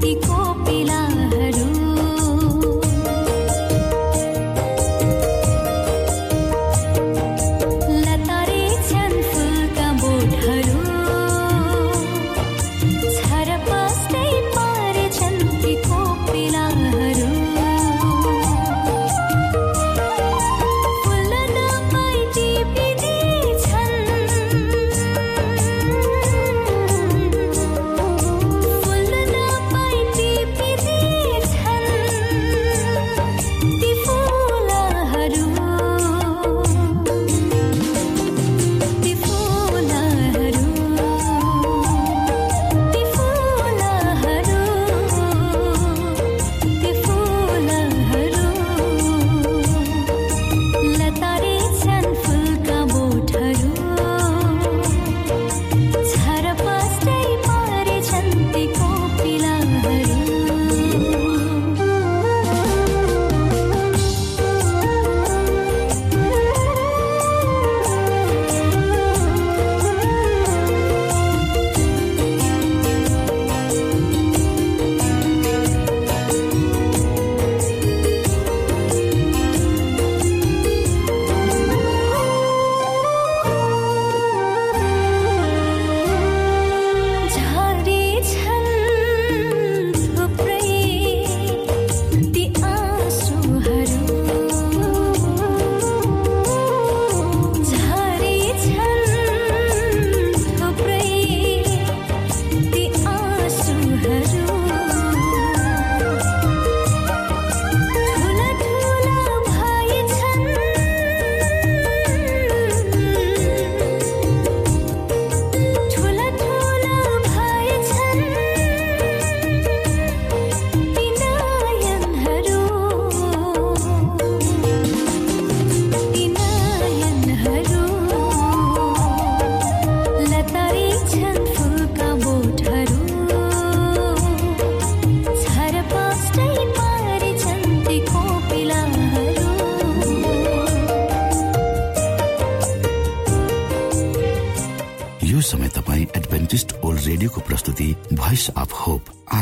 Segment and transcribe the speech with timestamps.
[0.00, 0.25] Voice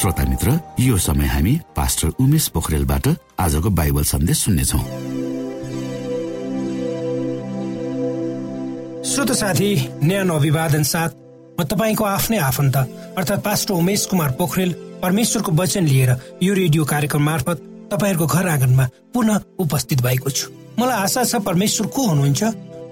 [0.00, 3.08] श्रोता मित्र यो समय हामी पास्टर उमेश पोखरेलबाट
[3.38, 4.78] आजको बाइबल सन्देश सुन्नेछौ।
[9.04, 9.68] श्रोत साथी
[10.04, 11.10] न्यानो अभिवादन साथ
[11.60, 17.22] म तपाईँको आफ्नै आफन्त अर्थात् पास्टर उमेश कुमार पोखरेल परमेश्वरको वचन लिएर यो रेडियो कार्यक्रम
[17.22, 17.60] मार्फत
[17.92, 20.48] तपाईँहरूको घर आँगनमा पुनः उपस्थित भएको छु।
[20.80, 22.42] मलाई आशा छ परमेश्वर को हुनुहुन्छ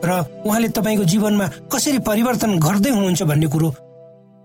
[0.05, 3.75] र उहाँले तपाईँको जीवनमा कसरी परिवर्तन गर्दै हुनुहुन्छ भन्ने कुरो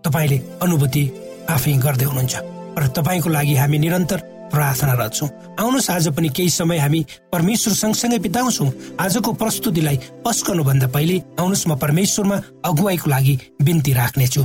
[0.07, 1.03] तपाईँले अनुभूति
[1.49, 4.19] आफै गर्दै हुनुहुन्छ। र तपाईँको लागि हामी निरन्तर
[4.51, 5.29] प्रार्थना छौँ
[5.59, 9.97] आउनुहोस् आज पनि केही समय हामी परमेश्वर सँगसँगै बिताउँछौँ। आजको प्रस्तुतिलाई
[10.63, 14.43] भन्दा पहिले आउनुहोस् म परमेश्वरमा अगुवाईको लागि बिन्ती राख्नेछु।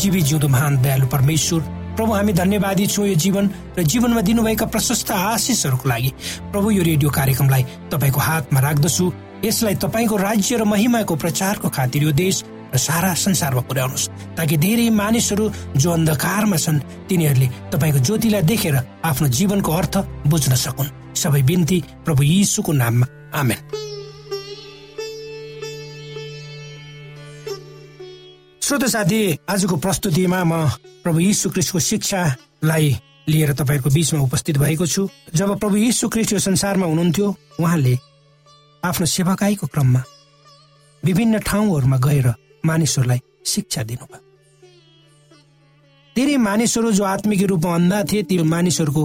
[0.00, 1.60] जीवी जिउँदो महान दयालु परमेश्वर
[1.96, 6.10] प्रभु हामी धन्यवादी छौँ यो जीवन र जीवनमा दिनुभएका प्रशस्त आशिषहरूको लागि।
[6.52, 9.12] प्रभु यो रेडियो कार्यक्रमलाई तपाईँको हातमा राख्दछु।
[9.44, 12.44] यसलाई तपाईँको राज्य र महिमाको प्रचारको खातिर यो देश
[12.74, 15.44] र सारा संसारमा पुर्याउनुहोस्। ताकि धेरै मानिसहरू
[15.76, 19.94] जो अन्धकारमा छन् तिनीहरूले तपाईँको ज्योतिलाई देखेर आफ्नो जीवनको अर्थ
[20.26, 23.60] बुझ्न सकुन्। सबै बिन्ती प्रभु यीशुको नाममा। आमेन।
[28.62, 29.20] श्रोत साथी
[29.50, 30.52] आजको प्रस्तुतिमा म
[31.02, 32.86] प्रभु यीशु क्रिस्टको शिक्षालाई
[33.28, 37.26] लिएर तपाईँको बीचमा उपस्थित भएको छु। जब प्रभु यीशु क्रिस्ट यो संसारमा हुनुहुन्थ्यो
[37.60, 37.94] उहाँले
[38.82, 40.02] आफ्नो सेवाकाईको क्रममा
[41.02, 42.28] विभिन्न ठाउँहरूमा गएर
[42.64, 44.20] मानिसहरूलाई शिक्षा दिनुभयो।
[46.16, 49.04] धेरै मानिसहरू जो आत्मिक रूपमा अन्धा थिए ती मानिसहरूको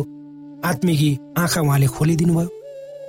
[0.66, 2.50] आत्मिकी आँखा उहाँले खोलिदिनु भयो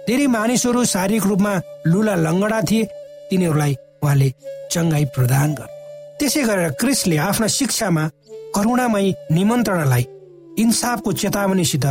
[0.07, 1.53] धेरै मानिसहरू शारीरिक रूपमा
[1.87, 2.89] लुला लङ्गडा थिए
[3.31, 3.73] तिनीहरूलाई
[4.03, 4.29] उहाँले
[4.73, 5.75] चङ्गाई प्रदान गर्नु
[6.19, 8.05] त्यसै गरेर क्रिसले आफ्ना शिक्षामा
[8.55, 10.05] करुणामय निमन्त्रणालाई
[10.63, 11.87] इन्साफको चेतावनीसित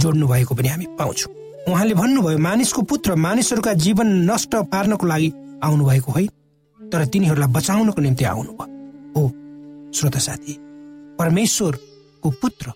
[0.00, 1.32] जोड्नु भएको पनि हामी पाउँछौँ।
[1.68, 5.32] उहाँले भन्नुभयो मानिसको पुत्र मानिसहरूका जीवन नष्ट पार्नको लागि
[5.64, 6.28] आउनुभएको होइन।
[6.92, 8.66] तर तिनीहरूलाई बचाउनको निम्ति आउनुभयो।
[9.16, 9.22] हो
[9.94, 10.56] श्रोता साथी
[11.18, 12.72] परमेश्वरको पुत्र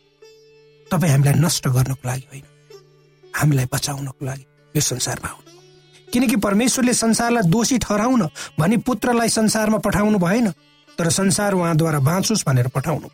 [0.90, 2.44] तपाईँ हामीलाई नष्ट गर्नको लागि होइन
[3.37, 4.44] हामीलाई बचाउनको लागि
[4.76, 8.22] यो संसारमा आउनु किनकि परमेश्वरले संसारलाई दोषी ठहराउन
[8.61, 10.50] भनी पुत्रलाई संसारमा पठाउनु भएन
[10.99, 13.08] तर संसार उहाँद्वारा बाँचोस् भनेर पठाउनु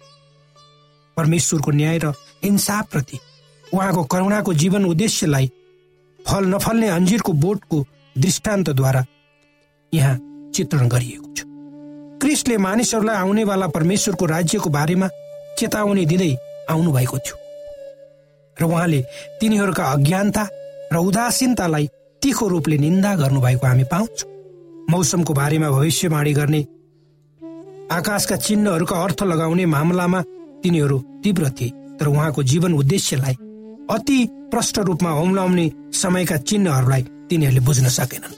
[1.16, 2.12] परमेश्वरको न्याय र
[2.44, 3.18] इन्साफ प्रति
[3.74, 5.46] उहाँको करुणाको जीवन उद्देश्यलाई
[6.26, 7.86] फल नफल्ने अन्जिरको बोटको
[8.18, 9.04] दृष्टान्तद्वारा
[9.94, 10.16] यहाँ
[10.54, 11.38] चित्रण गरिएको छ।
[12.20, 15.08] क्रिस्टले मानिसहरूलाई आउनेवाला परमेश्वरको राज्यको बारेमा
[15.58, 16.36] चेतावनी दिँदै
[16.70, 17.36] आउनु भएको थियो।
[18.56, 19.00] र उहाँले
[19.40, 20.42] तिनीहरूका अज्ञानता
[20.92, 21.86] र उदासीनतालाई
[22.22, 24.28] तिखो रूपले निन्दा गर्नुभएको हामी पाउँछौँ।
[24.90, 26.60] मौसमको बारेमा भविष्यवाणी गर्ने
[27.90, 30.20] आकाशका चिन्हहरूका अर्थ लगाउने मामलामा
[30.62, 33.34] तिनीहरू तीव्र थिए। तर उहाँको जीवन उद्देश्यलाई
[33.90, 34.18] अति
[34.50, 38.34] प्रष्ट रूपमा होम्लाउने समयका चिन्हहरूलाई तिनीहरूले बुझ्न सकेनन्।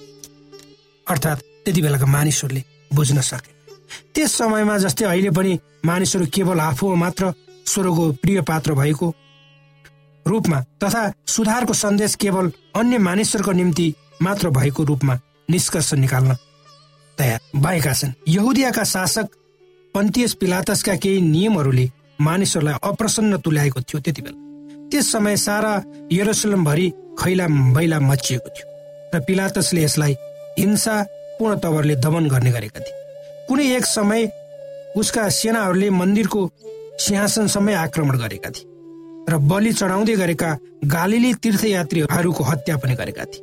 [1.06, 2.62] अर्थात् त्यति बेलाका मानिसहरूले
[2.94, 3.53] बुझ्न सके।
[4.14, 7.32] त्यस समयमा जस्तै अहिले पनि मानिसहरू केवल आफू मात्र
[7.67, 9.14] स्वरको प्रिय पात्र भएको
[10.26, 15.19] रूपमा तथा सुधारको सन्देश केवल अन्य मानिसहरूको निम्ति मात्र भएको रूपमा
[15.50, 16.37] निष्कर्ष निकाल्न
[17.19, 19.26] तयार भएका छन्। यहुदियाका शासक
[19.94, 24.38] पन्तियस पिलातसका केही नियमहरूले मानिसहरूलाई अप्रसन्न तुल्याएको थियो त्यति बेला।
[24.91, 25.73] त्यस समय सारा
[26.12, 26.88] यरुसलमभरि
[27.19, 28.67] खैला बैला मचिएको थियो।
[29.14, 30.17] र पिलातसले यसलाई
[30.59, 30.94] हिंसा
[31.43, 32.94] पूर्ण तवरले दमन गर्ने गरेका थिए।
[33.49, 34.31] कुनै एक समय
[34.97, 36.41] उसका सेनाहरूले मन्दिरको
[37.03, 38.67] सिंहासनसम्मै आक्रमण गरेका थिए
[39.27, 40.50] र बलि चढाउँदै गरेका
[40.87, 43.43] गालिली तीर्थयात्रीहरूको हत्या पनि गरेका थिए।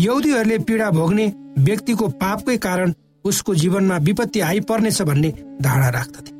[0.00, 1.26] यौदीहरूले पीडा भोग्ने
[1.58, 5.30] व्यक्तिको पापकै कारण उसको जीवनमा विपत्ति आइपर्नेछ भन्ने
[5.62, 6.30] धारणा राख्दथे।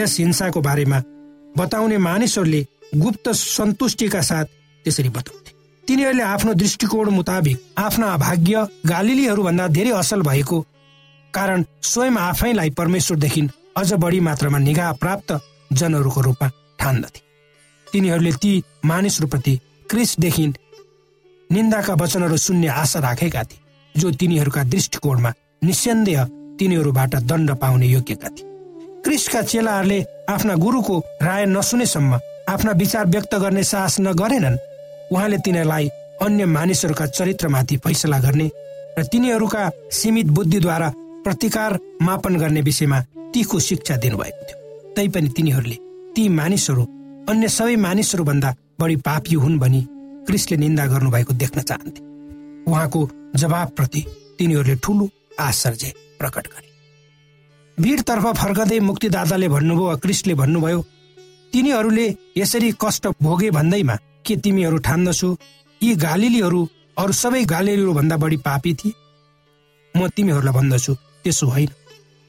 [0.00, 1.02] यस हिंसाको बारेमा
[1.56, 2.62] बताउने मानिसहरूले
[2.96, 4.46] गुप्त सन्तुष्टिका साथ
[4.84, 5.45] त्यसरी बताउँथे।
[5.88, 10.60] तिनीहरूले आफ्नो दृष्टिकोण मुताबिक आफ्ना भाग्य गालिलीहरूभन्दा धेरै असल भएको
[11.34, 13.42] कारण स्वयं आफैलाई परमेश्वरदेखि
[13.76, 15.32] अझ बढी मात्रामा निगाह प्राप्त
[15.72, 17.20] जनहरूको रूपमा ठान्दथे।
[17.86, 18.52] तिनीहरूले ती
[18.84, 19.58] मानिसहरूप्रति
[19.90, 20.46] क्रिसदेखि
[21.50, 23.60] निन्दाका वचनहरू सुन्ने आशा राखेका थिए
[23.94, 25.32] जो तिनीहरूका दृष्टिकोणमा
[25.64, 26.24] निस्सन्देह
[26.58, 28.44] तिनीहरूबाट दण्ड पाउने योग्यका थिए।
[29.04, 34.56] क्रिस्टका चेलाहरूले आफ्ना गुरुको राय नसुनेसम्म आफ्ना विचार व्यक्त गर्ने साहस नगरेनन्
[35.12, 35.88] उहाँले तिनीहरूलाई
[36.22, 38.50] अन्य मानिसहरूका चरित्रमाथि फैसला गर्ने
[38.98, 40.88] र तिनीहरूका सीमित बुद्धिद्वारा
[41.24, 43.00] प्रतिकार मापन गर्ने विषयमा
[43.34, 44.58] तीको शिक्षा दिनुभएको थियो।
[44.94, 45.76] तैपनि तिनीहरूले
[46.16, 46.82] ती मानिसहरू
[47.28, 49.86] अन्य सबै मानिसहरूभन्दा बढी पापी हुन् भनी
[50.26, 52.00] क्रिसले निन्दा गर्नुभएको देख्न चाहन्थे।
[52.70, 54.04] उहाँको जवाबप्रति
[54.38, 55.08] तिनीहरूले ठुलो
[55.40, 56.68] आश्चर्य प्रकट गरे।
[57.78, 60.80] भिडतर्फ फर्कँदै मुक्तिदाताले भन्नुभयो क्रिस्टले भन्नुभयो
[61.52, 63.96] तिनीहरूले यसरी कष्ट भोगे भन्दैमा
[64.26, 65.30] के तिमीहरू ठान्दछौ?
[65.80, 66.60] यी गालिलीहरू
[66.98, 68.92] अरू सबै गालिलीहरू भन्दा बढी पापी थिए।
[69.94, 71.70] म तिमीहरूलाई भन्दछु त्यसो होइन।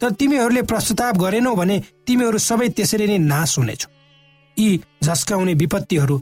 [0.02, 1.78] तर तिमीहरूले प्रस्ताव गरेनौ भने
[2.08, 3.90] तिमीहरू सबै त्यसरी नै नाश हुनेछौ।
[4.58, 4.70] यी
[5.04, 6.18] झस्काउने विपत्तिहरू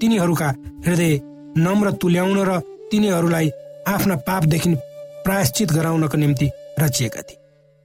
[0.00, 0.48] तिनीहरूका
[0.86, 1.14] हृदय
[1.58, 2.58] नम्र तुल्याउन र
[2.90, 3.50] तिनीहरूलाई
[3.88, 4.74] आफ्ना पापदेखि
[5.24, 7.38] प्रायश्चित गराउनको निम्ति रचिएका थिए।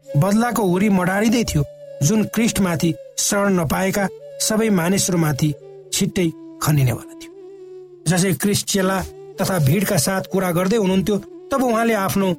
[0.07, 1.63] बदलाको हुरी मडारिँदै थियो।
[2.03, 4.07] जुन क्रिस्टमाथि शरण नपाएका
[4.41, 5.53] सबै मानिसहरूमाथि
[5.93, 6.27] छिट्टै
[6.61, 7.32] खनिनेवाला थियो।
[8.07, 8.97] जसै क्रिस्ट चेला
[9.39, 11.17] तथा भिडका साथ कुरा गर्दै हुनुहुन्थ्यो
[11.51, 12.29] तब उहाँले आफ्नो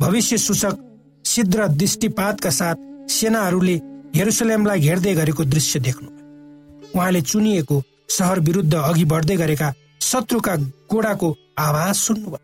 [0.00, 0.74] भविष्य सूचक
[1.24, 2.76] सिद्ध दृष्टिपातका साथ
[3.16, 3.76] सेनाहरूले
[4.16, 6.08] हेरुसलेमलाई घेर्दै गरेको दृश्य देख्नु
[6.94, 7.82] उहाँले चुनिएको
[8.16, 9.72] सहर विरुद्ध अघि बढ्दै गरेका
[10.08, 10.54] शत्रुका
[10.92, 11.28] गोडाको
[11.58, 12.42] आवाज सुन्नुभयो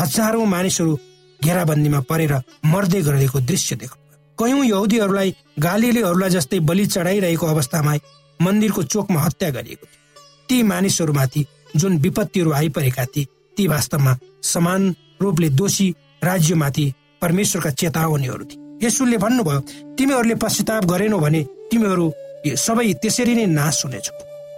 [0.00, 0.96] हजारौं मानिसहरू
[1.40, 2.32] घेराबन्दीमा परेर
[2.72, 4.04] मर्दै गरेको दृश्य देख्नु
[4.38, 5.34] कयौं यहुदीहरूलाई
[5.66, 7.94] गालीलेहरूलाई जस्तै बलि चढाइरहेको अवस्थामा
[8.40, 11.46] मन्दिरको चोकमा हत्या गरिएको थियो। ती मानिसहरूमाथि
[11.76, 15.88] जुन विपत्तिहरू आइपरेका थिए ती वास्तवमा समान रूपले दोषी
[16.24, 16.92] राज्यमाथि
[17.22, 19.60] परमेश्वरका चेतावनीहरू थिए। यसुले भन्नुभयो
[19.98, 22.12] तिमीहरूले पश्चाताप गरेनौ भने तिमीहरू
[22.56, 24.10] सबै त्यसरी नै नाश हुनेछ।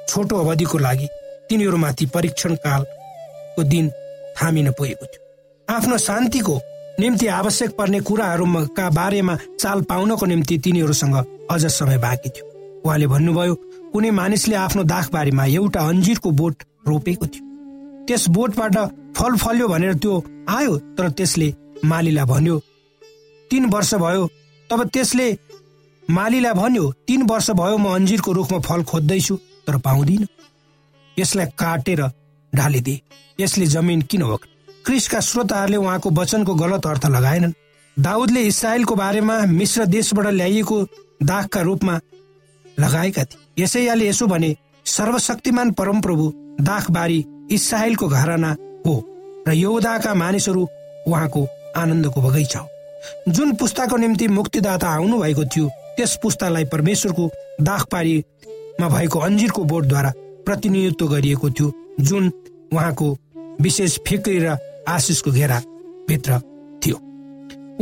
[0.08, 1.06] छोटो अवधिको लागि
[1.48, 3.90] तिनीहरूमाथि परीक्षण कालको दिन
[4.36, 5.22] थामिन पुगेको थियो।
[5.68, 6.60] आफ्नो शान्तिको
[7.00, 11.16] निम्ति आवश्यक पर्ने कुराहरूका बारेमा चाल पाउनको निम्ति तिनीहरूसँग
[11.50, 12.46] अझ समय बाँकी थियो।
[12.84, 13.54] उहाँले भन्नुभयो
[13.92, 16.56] कुनै मानिसले आफ्नो दाखबारीमा एउटा अन्जिरको बोट
[16.88, 17.44] रोपेको थियो।
[18.06, 18.76] त्यस बोटबाट
[19.16, 21.52] फल फल्यो भनेर त्यो आयो तर त्यसले
[21.84, 22.58] मालीलाई भन्यो
[23.50, 24.26] तीन वर्ष भयो
[24.70, 25.26] तब त्यसले
[26.08, 30.26] मालीलाई भन्यो तीन वर्ष भयो म अन्जिरको रुखमा फल खोज्दैछु तर पाउँदिन।
[31.16, 32.02] यसलाई काटेर
[32.52, 33.00] ढालिदिए
[33.38, 34.36] यसले जमिन किन हो
[34.86, 37.52] क्रिसका श्रोताहरूले उहाँको वचनको गलत अर्थ लगाएनन्।
[37.96, 40.76] दाउदले इसरायलको बारेमा मिश्र देशबाट ल्याइएको
[41.22, 42.00] दागका रूपमा
[42.78, 44.54] लगाएका थिए। यसैयाले यसो भने
[44.86, 46.26] सर्वशक्तिमान परमप्रभु
[46.60, 48.94] दाखबारी इसरायलको घराना हो
[49.48, 50.68] र यौदाका मानिसहरू
[51.06, 51.46] उहाँको
[51.76, 52.68] आनन्दको बगैँचा हो।
[53.28, 57.30] जुन पुस्ताको निम्ति मुक्तिदाता आउनु भएको थियो त्यस पुस्तालाई परमेश्वरको
[57.62, 60.12] दाखपारीमा भएको अन्जिरको बोर्डद्वारा
[60.46, 62.32] प्रतिनिधित्व गरिएको थियो जुन
[62.72, 63.16] उहाँको
[63.60, 64.56] विशेष फिक्री र
[64.88, 65.60] आशिषको घेरा
[66.08, 66.38] भित्र
[66.84, 66.96] थियो।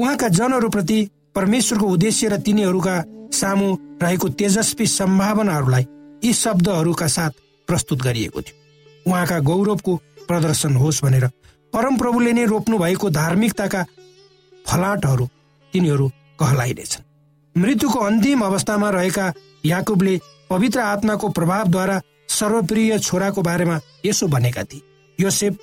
[0.03, 0.99] उहाँका जनहरूप्रति
[1.35, 3.03] परमेश्वरको उद्देश्य र तिनीहरूका
[3.33, 5.87] सामु रहेको तेजस्वी सम्भावनाहरूलाई
[6.25, 7.31] यी शब्दहरूका साथ
[7.69, 8.66] प्रस्तुत गरिएको थियो।
[9.07, 9.97] उहाँका गौरवको
[10.29, 11.27] प्रदर्शन होस् भनेर
[11.73, 13.85] परमप्रभुले नै रोप्नु भएको धार्मिकताका
[14.67, 15.27] फलाटहरू
[15.73, 16.09] तिनीहरू
[16.41, 17.05] कहलाइनेछन्।
[17.57, 19.33] मृत्युको अन्तिम अवस्थामा रहेका
[19.65, 20.21] याकुबले
[20.51, 24.83] पवित्र आत्माको प्रभावद्वारा सर्वप्रिय छोराको बारेमा यसो भनेका थिए।
[25.19, 25.59] यो सेप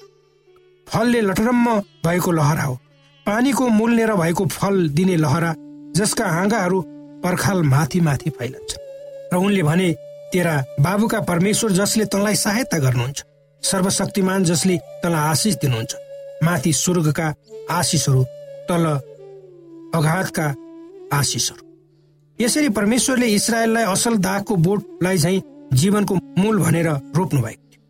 [0.87, 2.75] फलले लटरम्म भएको लहरा हो।
[3.25, 5.53] पानीको मूल लिएर भएको फल दिने लहरा
[5.95, 6.81] जसका हाँगाहरू
[7.23, 8.75] पर्खाल माथि माथि फैलन्छ
[9.33, 9.91] र उनले भने
[10.33, 13.23] तेरा बाबुका परमेश्वर जसले तँलाई सहायता गर्नुहुन्छ
[13.63, 15.95] सर्वशक्तिमान जसले तँलाई आशिष दिनुहुन्छ।
[16.43, 17.27] माथि स्वर्गका
[17.71, 18.23] आशिषहरू
[18.69, 18.85] तल
[19.95, 20.47] अघातका
[21.13, 21.63] आशिषहरू।
[22.39, 25.39] यसरी परमेश्वरले इसरायललाई असल दागको बोटलाई झै
[25.73, 27.81] जीवनको मूल भनेर रोप्नु भएको थियो।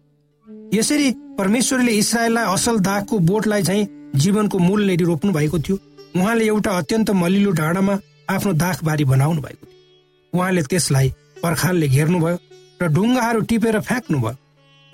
[0.78, 5.78] यसरी परमेश्वरले इसरायललाई असल दागको बोटलाई झै जीवनको मूल लिएर रोप्नु भएको थियो।
[6.16, 7.98] उहाँले एउटा अत्यन्त मलिलो डाँडामा
[8.30, 11.10] आफ्नो दाखबारी बनाउनु भएको थियो। उहाँले त्यसलाई
[11.44, 12.38] पर्खालले घेर्नुभयो
[12.82, 14.36] र ढुङ्गाहरू टिपेर फ्याँक्नुभयो।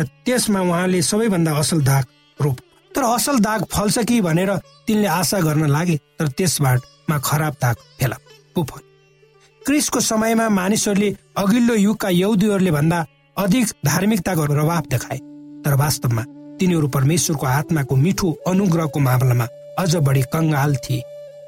[0.05, 2.03] त्यसमा उहाँले सबैभन्दा असल दाग
[2.39, 2.57] रोप।
[2.91, 4.55] तर असल दाग फल्छ कि भनेर
[4.87, 8.17] तिनले आशा गर्न लागे तर त्यसबाटमा खराब दाग फेला।
[8.55, 8.63] पो
[9.61, 13.05] क्रिसको समयमा मानिसहरूले अघिल्लो युगका यौदीहरूले भन्दा
[13.37, 15.17] अधिक धार्मिकताको प्रभाव देखाए।
[15.65, 16.23] तर वास्तवमा
[16.59, 19.45] तिनीहरू परमेश्वरको आत्माको मिठो अनुग्रहको मामलामा
[19.79, 21.03] अझ बढी कङ्गाल थिए।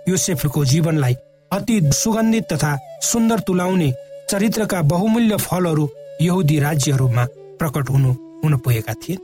[0.10, 1.15] योसेफको जीवनलाई
[1.51, 3.93] अति सुगन्धित तथा सुन्दर तुलाउने
[4.29, 5.89] चरित्रका बहुमूल्य फलहरू
[6.22, 7.25] यहुदी राज्यहरूमा
[7.60, 8.13] प्रकट हुनु
[8.44, 9.18] हुन पुगेका थिए।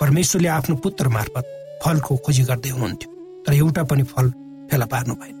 [0.00, 1.44] परमेश्वरले आफ्नो पुत्र मार्फत
[1.84, 3.10] फलको खोजी गर्दै हुनुहुन्थ्यो
[3.46, 4.30] तर एउटा पनि फल
[4.70, 5.36] फेला पार्नु भएन।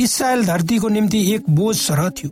[0.00, 2.30] इसरायल धरतीको निम्ति एक बोझ सरह थियो।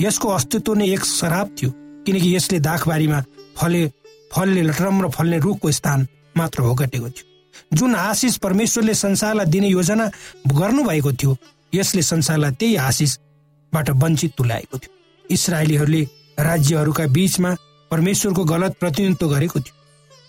[0.00, 1.70] यसको अस्तित्व नै एक शराब थियो
[2.06, 3.20] किनकि यसले दाखबारीमा
[3.56, 3.86] फले
[4.32, 10.10] फलले र फल्ने रुखको स्थान मात्र होगटेको थियो। जुन आशिष परमेश्वरले संसारलाई दिने योजना
[10.52, 11.36] गर्नुभएको थियो
[11.74, 14.92] यसले संसारलाई त्यही आशिषबाट वञ्चित तुल्याएको थियो।
[15.24, 16.02] इसरायलीहरूले
[16.40, 17.54] राज्यहरूका बीचमा
[17.94, 19.74] परमेश्वरको गलत प्रतिनिधित्व गरेको थियो।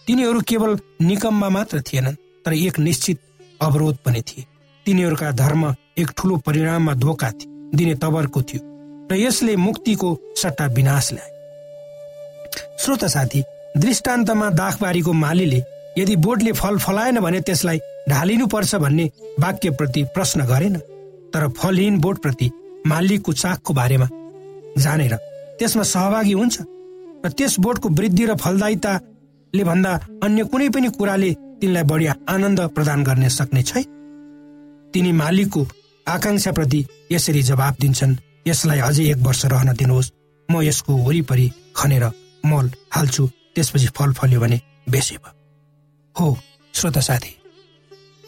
[0.07, 3.19] तिनीहरू केवल निकममा मात्र थिएनन् तर एक निश्चित
[3.61, 4.45] अवरोध पनि थिए।
[4.85, 5.63] तिनीहरूका धर्म
[5.97, 7.29] एक ठुलो परिणाममा धोका
[7.75, 8.61] दिने तवरको थियो
[9.11, 11.31] र यसले मुक्तिको सट्टा विनाश ल्याए।
[12.79, 13.41] श्रोत साथी
[13.77, 15.63] दृष्टान्तमा दाखबारीको मालीले
[15.97, 17.79] यदि बोटले फल फलाएन भने त्यसलाई
[18.09, 20.77] ढालिनु पर्छ भन्ने वाक्यप्रति प्रश्न गरेन
[21.33, 22.51] तर फलहीन बोटप्रति
[22.87, 24.07] मालिकको चाखको बारेमा
[24.77, 25.15] जानेर
[25.59, 26.61] त्यसमा सहभागी हुन्छ?
[27.25, 29.91] र त्यस बोटको वृद्धि र फलदायिताले भन्दा
[30.23, 33.85] अन्य कुनै पनि कुराले तिनलाई बढी आनन्द प्रदान गर्ने सक्ने छैन
[34.93, 35.67] तिनी मालिकको
[36.07, 38.15] आकांक्षाप्रति यसरी जवाब दिन्छन्
[38.47, 40.11] यसलाई अझै एक वर्ष रहन दिनुहोस्।
[40.49, 42.05] म यसको वरिपरि खनेर
[42.45, 43.23] मल हाल्छु।
[43.55, 45.33] त्यसपछि फल फल्यो भने बेसी भयो।
[46.15, 46.37] हो
[46.73, 47.33] श्रोता साथी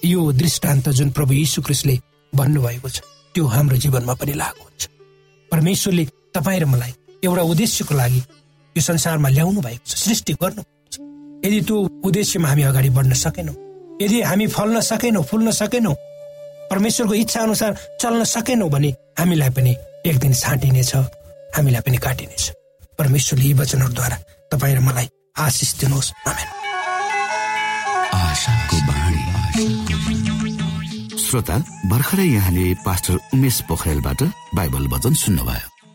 [0.05, 1.99] यो दृष्टान्त जुन प्रभु यीशु क्रिस्टले
[2.33, 3.01] भन्नुभएको छ
[3.35, 4.87] त्यो हाम्रो जीवनमा पनि लागु हुन्छ।
[5.51, 8.21] परमेश्वरले तपाईँ र मलाई एउटा उद्देश्यको लागि
[8.77, 10.61] यो संसारमा ल्याउनु भएको छ सृष्टि गर्नु
[11.45, 13.55] यदि त्यो उद्देश्यमा हामी अगाडि बढ्न सकेनौँ
[14.01, 15.95] यदि हामी फल्न सकेनौँ फुल्न सकेनौँ
[16.71, 20.95] परमेश्वरको इच्छा अनुसार चल्न सकेनौँ भने हामीलाई पनि एक दिन छाँटिनेछ
[21.57, 22.43] हामीलाई पनि काटिनेछ।
[22.99, 24.17] परमेश्वरले यी वचनहरूद्वारा
[24.51, 25.07] तपाईँ र मलाई
[25.39, 26.11] आशिष दिनुहोस्।
[31.27, 31.57] श्रोता
[31.91, 34.21] भर्खरै यहाँले पास्टर उमेश पोखरेलबाट
[34.55, 35.76] बाइबल वचन सुन्नुभयो।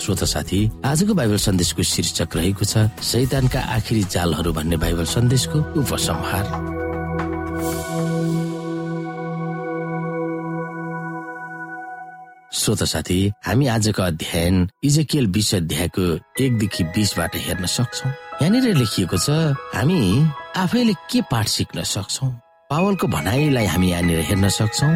[0.00, 6.44] श्रोता साथी आजको बाइबल सन्देशको शीर्षक रहेको छ शैतानका आखिरी चालहरू भन्ने बाइबल सन्देशको उपसंहार।
[12.52, 16.04] श्रोता साथी हामी आजको अध्ययन इजेकियल विष अध्यायको
[16.44, 19.30] एकदेखि बिसबाट हेर्न सक्छौ। यहाँनिर लेखिएको छ
[19.76, 20.00] हामी
[20.56, 22.26] आफैले के पाठ सिक्न सक्छौ?
[22.70, 24.88] पावलको भनाइलाई हामी यहाँनिर हेर्न सक्छौ।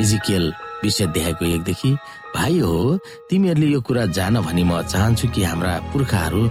[0.00, 1.90] इजिकियल विषय देखाएको एकदेखि
[2.34, 2.98] भाइ हो
[3.30, 6.42] तिमीहरूले यो कुरा जान भनी म चाहन्छु कि हाम्रा पुर्खाहरू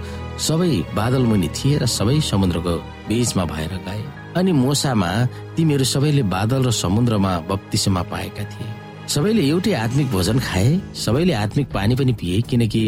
[0.47, 2.75] सबै बादल मुनि थिए र सबै समुद्रको
[3.07, 4.03] बीचमा भएर गए।
[4.37, 5.09] अनि मोसामा
[5.55, 8.69] तिमीहरू सबैले बादल र समुद्रमा बत्तिसमा पाएका थिए।
[9.07, 12.81] सबैले एउटै आत्मिक भोजन खाए सबैले आत्मिक पानी पनि पिए किनकि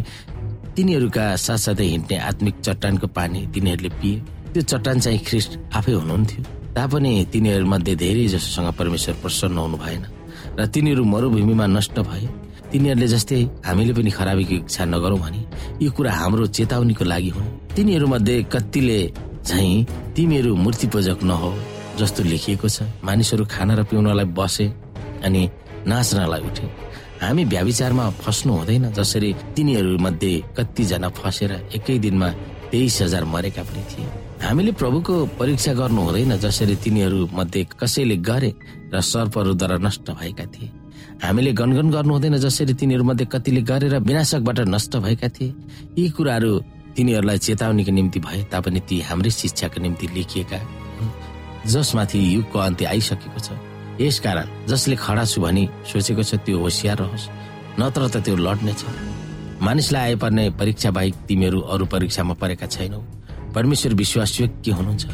[0.75, 4.21] तिनीहरूका साथसाथै हिँड्ने आत्मिक चट्टानको पानी तिनीहरूले पिए।
[4.53, 6.41] त्यो चट्टान चाहिँ ख्रिस्ट आफै हुनुहुन्थ्यो।
[6.75, 10.03] तापनि तिनीहरूमध्ये धेरै जसोसँग परमेश्वर प्रसन्न हुनु भएन
[10.59, 12.27] र तिनीहरू मरुभूमिमा नष्ट भए
[12.71, 15.41] तिनीहरूले जस्तै हामीले पनि खराबीको इच्छा नगरौँ भने
[15.81, 18.99] यो कुरा हाम्रो चेतावनीको लागि हुन्। तिनीहरू मध्ये कतिले
[19.45, 19.67] झै
[20.15, 21.51] तिमीहरू मूर्ति पूजक नहो
[21.99, 24.65] जस्तो लेखिएको छ। मानिसहरू खाना र पिउनलाई बसे
[25.25, 25.41] अनि
[25.87, 26.65] नाच्नलाई उठे।
[27.21, 32.29] हामी भ्याविचारमा फस्नु हुँदैन जसरी तिनीहरू मध्ये कतिजना फसेर एकै दिनमा
[32.71, 34.07] तेइस हजार मरेका पनि थिए।
[34.43, 38.51] हामीले प्रभुको परीक्षा गर्नु हुँदैन जसरी तिनीहरू मध्ये कसैले गरे
[38.91, 40.67] र सर्पहरूद्वारा नष्ट भएका थिए।
[41.23, 45.53] हामीले गनगन गर्नु हुँदैन जसरी तिनीहरू मध्ये कतिले गरेर विनाशकबाट नष्ट भएका थिए।
[45.97, 46.51] यी कुराहरू
[46.91, 50.60] तिनीहरूलाई चेतावनीको निम्ति भए तापनि ती हाम्रै शिक्षाको निम्ति लेखिएका
[51.71, 53.56] जसमाथि युगको अन्त्य आइसकेको छ।
[54.03, 57.32] यसकारण जसले खडा छु भनी सोचेको छ त्यो होसियार रहोस्
[57.79, 58.82] नत्र त त्यो लड्नेछ।
[59.63, 62.99] मानिसलाई आइपर्ने परीक्षा बाहेक तिमीहरू अरू परीक्षामा परेका छैनौ।
[63.55, 65.05] परमेश्वर विश्वासयोग्य हुनुहुन्छ?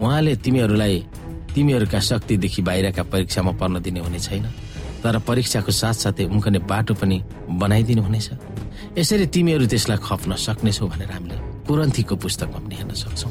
[0.00, 0.96] उहाँले तिमीहरूलाई
[1.54, 4.46] तिमीहरूका शक्तिदेखि बाहिरका परीक्षामा पर्न दिने हुने छैन
[5.02, 7.16] तर परीक्षाको साथसाथै उम्कने बाटो पनि
[7.60, 8.28] बनाइदिनु हुनेछ।
[8.98, 11.36] यसरी तिमीहरू त्यसलाई खप्न सक्नेछौ भनेर हामीले
[11.68, 13.30] कुरन्थीको पुस्तकमा पनि हेर्न सक्छौ।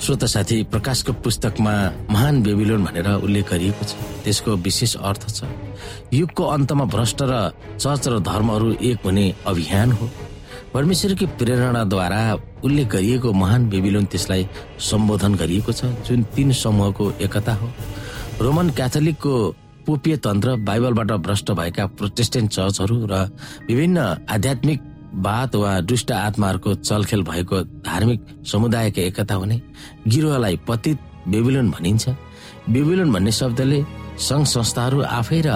[0.00, 1.72] श्रोत साथी प्रकाशको पुस्तकमा
[2.10, 3.92] महान बेबिलोन भनेर उल्लेख गरिएको छ।
[4.24, 5.44] त्यसको विशेष अर्थ छ
[6.12, 10.08] युगको अन्तमा भ्रष्ट र चर्च र धर्महरू एक हुने अभियान हो।
[10.74, 12.20] परमेश्वरकी प्रेरणाद्वारा
[12.64, 14.46] उल्लेख गरिएको महान बेबिलोन त्यसलाई
[14.80, 17.68] सम्बोधन गरिएको छ जुन तीन समूहको एकता हो।
[18.40, 19.32] रोमन क्याथोलिकको
[19.86, 23.14] पोपिय तन्त्र बाइबलबाट भ्रष्ट भएका प्रोटेस्टेन्ट चर्चहरू र
[23.68, 23.98] विभिन्न
[24.30, 24.80] आध्यात्मिक
[25.26, 29.60] वाद वा दुष्ट आत्माहरूको चलखेल भएको धार्मिक समुदायको एकता हुने
[30.06, 32.08] गिरोहलाई पतित बेबिलोन भनिन्छ।
[32.70, 33.82] बेबिलोन भन्ने शब्दले
[34.22, 35.50] संघ संस्थाहरू आफै र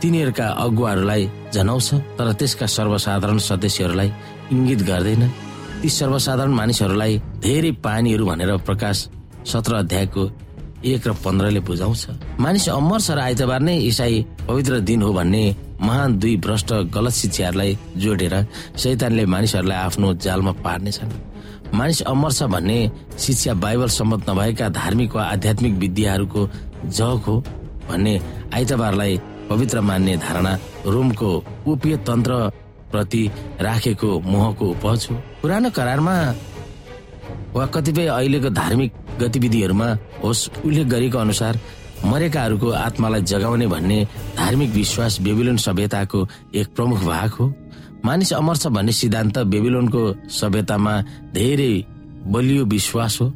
[0.00, 1.22] तिनीहरूका अगुवाहरूलाई
[1.54, 4.10] जनाउँछ तर त्यसका सर्वसाधारण सदस्यहरूलाई
[4.52, 5.22] इङ्गित गर्दैन।
[5.82, 7.12] ती सर्वसाधारण मानिसहरूलाई
[7.44, 8.96] धेरै पानीहरू भनेर प्रकाश
[9.52, 10.22] सत्र अध्यायको
[10.84, 12.02] एक र पन्ध्रले बुझाउँछ।
[12.40, 15.44] मानिस अमर्छ र आइतबार नै इसाई पवित्र दिन हो भन्ने
[15.80, 18.34] महान दुई भ्रष्ट गलत शिक्षाहरूलाई जोडेर
[18.76, 21.12] शैतानले मानिसहरूलाई आफ्नो जालमा पार्नेछन्।
[21.74, 22.78] मानिस अमर छ भन्ने
[23.18, 26.48] शिक्षा बाइबल सम्मत नभएका धार्मिक वा आध्यात्मिक विद्याहरूको
[26.98, 27.34] जग हो
[27.88, 28.14] भन्ने
[28.54, 29.14] आइतबारलाई
[29.48, 31.30] पवित्र मान्ने धारणा रोमको
[31.66, 32.32] उपिय तन्त्र
[32.90, 33.22] प्रति
[33.60, 36.14] राखेको मोहको उपज हो। पुरानो करारमा
[37.54, 39.88] वा कतिपय अहिलेको धार्मिक गतिविधिहरूमा
[40.22, 41.60] होस् उल्लेख गरेको अनुसार
[42.04, 43.98] मरेकाहरूको आत्मालाई जगाउने भन्ने
[44.36, 47.52] धार्मिक विश्वास बेबिलोन सभ्यताको एक प्रमुख भाग हो।
[48.04, 50.94] मानिस अमर छ भन्ने सिद्धान्त बेबिलोनको सभ्यतामा
[51.34, 51.72] धेरै
[52.28, 53.32] बलियो विश्वास हो।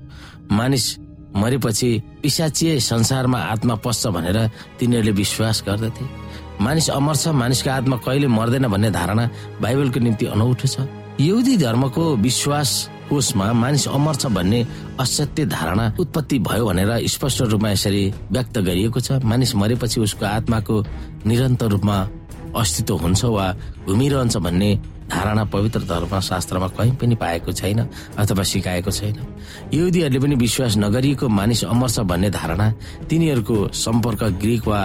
[0.53, 0.85] मानिस
[1.37, 1.91] मरेपछि
[2.23, 4.39] पिसाचिए संसारमा आत्मा पस्छ भनेर
[4.79, 6.05] तिनीहरूले विश्वास गर्दथे।
[6.61, 9.25] मानिस अमर छ मानिसको आत्मा कहिले मर्दैन भन्ने धारणा
[9.63, 10.87] बाइबलको निम्ति अनौठो छ।
[11.21, 12.71] यहुदी धर्मको विश्वास
[13.09, 14.61] कोषमा मानिस अमर छ भन्ने
[15.01, 20.77] असत्य धारणा उत्पत्ति भयो भनेर स्पष्ट रूपमा यसरी व्यक्त गरिएको छ। मानिस मरेपछि उसको आत्माको
[21.27, 21.97] निरन्तर रूपमा
[22.57, 23.47] अस्तित्व हुन्छ वा
[23.87, 24.71] घुमिरहन्छ भन्ने
[25.11, 27.79] धारणा पवित्र धर्मशास्त्रमा कहीँ पनि पाएको छैन
[28.19, 29.17] अथवा सिकाएको छैन।
[29.75, 32.73] यहुदीहरूले पनि विश्वास नगरिएको मानिस अमर छ भन्ने धारणा
[33.11, 34.81] तिनीहरूको सम्पर्क ग्रिक वा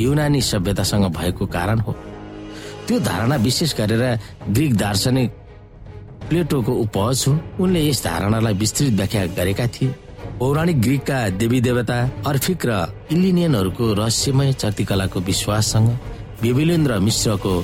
[0.00, 1.92] युनानी सभ्यतासँग भएको कारण हो।
[2.86, 4.04] त्यो धारणा विशेष गरेर
[4.50, 5.30] ग्रिक दार्शनिक
[6.28, 9.94] प्लेटोको उपज हो उनले यस धारणालाई विस्तृत व्याख्या गरेका थिए।
[10.38, 12.72] पौराणिक ग्रिकका देवी देवता अर्फिक र
[13.12, 15.88] इलिनियनहरूको रहस्यमय चर्तिकलाको विश्वाससँग
[16.42, 17.54] बेबिलोन र मिश्रको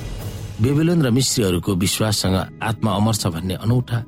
[0.58, 3.98] बेबिलोन र मिश्रीहरूको विश्वाससँग आत्मा अमर छ भन्ने अनौठा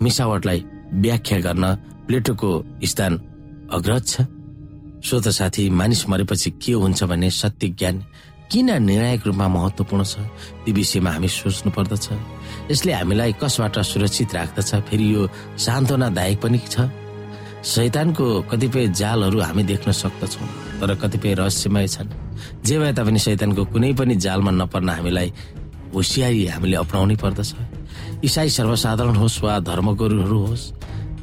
[0.00, 0.60] मिसावटलाई
[1.04, 1.64] व्याख्या गर्न
[2.08, 3.12] प्लेटोको स्थान
[3.76, 4.14] अग्रज छ।
[5.04, 7.96] स्वत साथी मानिस मरेपछि के हुन्छ भन्ने सत्य ज्ञान
[8.48, 10.16] किन निर्णायक रूपमा महत्वपूर्ण छ?
[10.64, 12.06] ती विषयमा हामी सोच्नु पर्दछ।
[12.72, 14.70] यसले हामीलाई कसबाट सुरक्षित राख्दछ?
[14.88, 15.28] फेरि यो
[15.60, 16.88] सान्त्वनादायक पनि छ।
[17.60, 20.48] शैतानको कतिपय जालहरू हामी देख्न सक्दछौँ
[20.80, 22.08] तर कतिपय रहस्यमय छन्।
[22.64, 25.28] जे भए तापनि शैतानको कुनै पनि जालमा नपर्न हामीलाई
[25.94, 27.50] होसियारी हामीले अप्नाउनै पर्दछ।
[28.24, 30.72] इसाई सर्वसाधारण होस् वा धर्मगुरुहरू होस्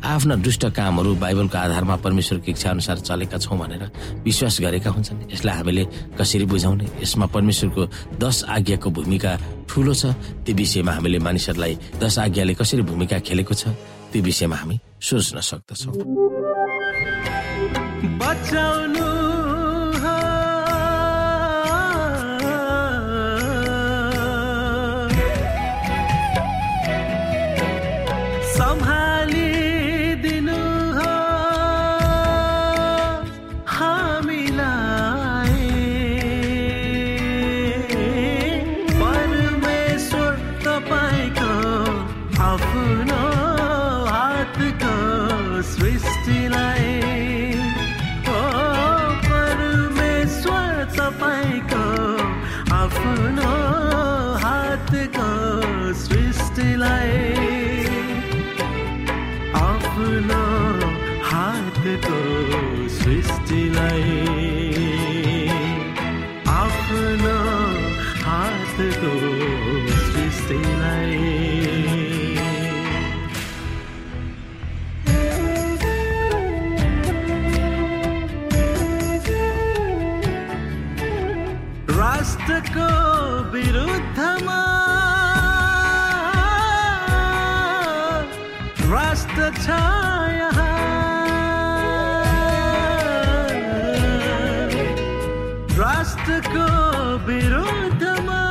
[0.04, 3.84] आफ्ना दुष्ट कामहरू बाइबलको आधारमा परमेश्वरको इच्छा अनुसार चलेका छौँ भनेर
[4.28, 5.84] विश्वास गरेका हुन्छन्। यसलाई हामीले
[6.20, 6.86] कसरी बुझाउने?
[7.00, 7.84] यसमा परमेश्वरको
[8.20, 9.32] दश आज्ञाको भूमिका
[9.70, 10.12] ठुलो छ।
[10.44, 11.74] त्यो विषयमा हामीले मानिसहरूलाई
[12.04, 13.72] दश आज्ञाले कसरी भूमिका खेलेको छ
[14.12, 15.94] त्यो विषयमा हामी सोच्न सक्दछौँ।
[96.48, 96.66] को
[97.26, 98.42] विरुद्धमा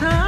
[0.00, 0.27] छ।